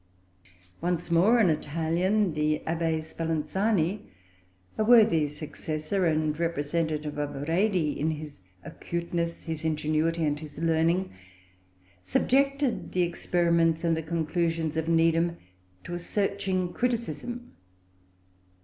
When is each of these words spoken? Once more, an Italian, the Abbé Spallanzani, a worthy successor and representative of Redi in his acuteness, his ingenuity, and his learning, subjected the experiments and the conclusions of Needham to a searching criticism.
Once 0.81 1.11
more, 1.11 1.37
an 1.37 1.51
Italian, 1.51 2.33
the 2.33 2.63
Abbé 2.65 3.03
Spallanzani, 3.03 3.99
a 4.75 4.83
worthy 4.83 5.27
successor 5.27 6.07
and 6.07 6.39
representative 6.39 7.19
of 7.19 7.47
Redi 7.47 7.99
in 7.99 8.09
his 8.09 8.39
acuteness, 8.63 9.43
his 9.43 9.63
ingenuity, 9.63 10.25
and 10.25 10.39
his 10.39 10.57
learning, 10.57 11.11
subjected 12.01 12.93
the 12.93 13.03
experiments 13.03 13.83
and 13.83 13.95
the 13.95 14.01
conclusions 14.01 14.75
of 14.75 14.87
Needham 14.87 15.37
to 15.83 15.93
a 15.93 15.99
searching 15.99 16.73
criticism. 16.73 17.51